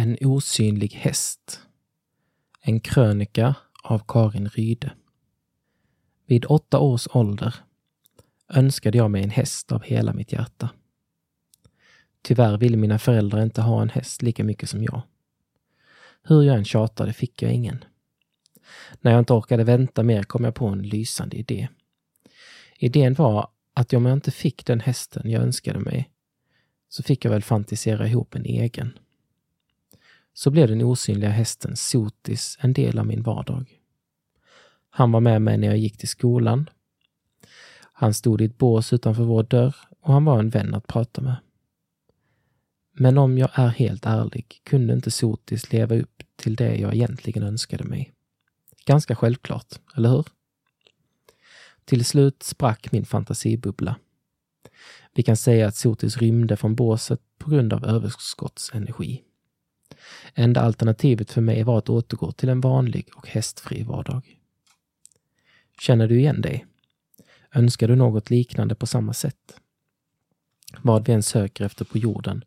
[0.00, 1.60] En osynlig häst.
[2.60, 4.92] En krönika av Karin Ryde.
[6.26, 7.54] Vid åtta års ålder
[8.48, 10.70] önskade jag mig en häst av hela mitt hjärta.
[12.22, 15.02] Tyvärr ville mina föräldrar inte ha en häst lika mycket som jag.
[16.22, 17.84] Hur jag än tjatade fick jag ingen.
[19.00, 21.68] När jag inte orkade vänta mer kom jag på en lysande idé.
[22.78, 26.10] Idén var att om jag inte fick den hästen jag önskade mig
[26.88, 28.98] så fick jag väl fantisera ihop en egen.
[30.40, 33.80] Så blev den osynliga hästen Sotis en del av min vardag.
[34.90, 36.70] Han var med mig när jag gick till skolan.
[37.92, 41.20] Han stod i ett bås utanför vår dörr och han var en vän att prata
[41.20, 41.36] med.
[42.92, 47.42] Men om jag är helt ärlig kunde inte Sotis leva upp till det jag egentligen
[47.42, 48.12] önskade mig.
[48.86, 50.26] Ganska självklart, eller hur?
[51.84, 53.96] Till slut sprack min fantasibubbla.
[55.14, 59.24] Vi kan säga att Sotis rymde från båset på grund av överskottsenergi.
[60.34, 64.36] Enda alternativet för mig var att återgå till en vanlig och hästfri vardag.
[65.80, 66.66] Känner du igen dig?
[67.54, 69.60] Önskar du något liknande på samma sätt?
[70.82, 72.44] Vad vi än söker efter på jorden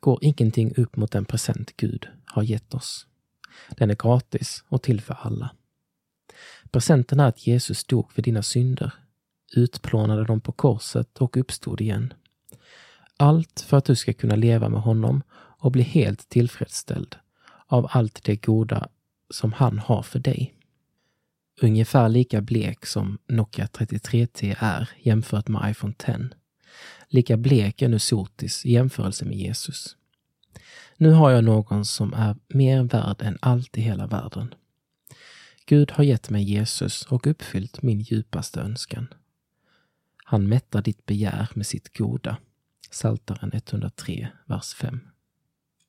[0.00, 3.06] går ingenting upp mot den present Gud har gett oss.
[3.70, 5.50] Den är gratis och till för alla.
[6.70, 8.92] Presenten är att Jesus dog för dina synder,
[9.56, 12.12] utplånade dem på korset och uppstod igen.
[13.16, 15.22] Allt för att du ska kunna leva med honom
[15.64, 17.16] och bli helt tillfredsställd
[17.66, 18.88] av allt det goda
[19.30, 20.54] som han har för dig.
[21.60, 26.28] Ungefär lika blek som Nokia 33T är jämfört med iPhone 10.
[27.08, 29.96] Lika blek är nu Sotis i jämförelse med Jesus.
[30.96, 34.54] Nu har jag någon som är mer värd än allt i hela världen.
[35.66, 39.08] Gud har gett mig Jesus och uppfyllt min djupaste önskan.
[40.24, 42.36] Han mättar ditt begär med sitt goda.
[42.90, 45.00] Saltaren 103, vers 5.